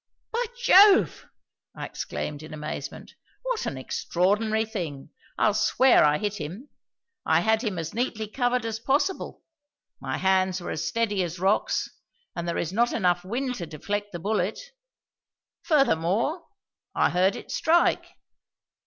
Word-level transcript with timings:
"By 0.31 0.43
Jove!" 0.59 1.27
I 1.75 1.85
exclaimed, 1.85 2.41
in 2.41 2.55
amazement, 2.55 3.13
"what 3.43 3.67
an 3.67 3.77
extraordinary 3.77 4.65
thing. 4.65 5.11
I'll 5.37 5.53
swear 5.53 6.03
I 6.03 6.17
hit 6.17 6.37
him. 6.37 6.69
I 7.23 7.41
had 7.41 7.63
him 7.63 7.77
as 7.77 7.93
neatly 7.93 8.27
covered 8.27 8.65
as 8.65 8.79
possible; 8.79 9.43
my 9.99 10.17
hands 10.17 10.59
were 10.59 10.71
as 10.71 10.83
steady 10.87 11.21
as 11.21 11.37
rocks; 11.39 11.87
and 12.35 12.47
there 12.47 12.57
is 12.57 12.73
not 12.73 12.93
enough 12.93 13.23
wind 13.23 13.53
to 13.59 13.67
deflect 13.67 14.11
the 14.11 14.17
bullet; 14.17 14.59
furthermore, 15.61 16.45
I 16.95 17.11
heard 17.11 17.35
it 17.35 17.51
strike." 17.51 18.07